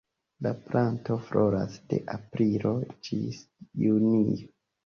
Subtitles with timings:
[0.45, 2.75] La planto floras de aprilo
[3.09, 3.47] ĝis
[3.87, 4.53] junio.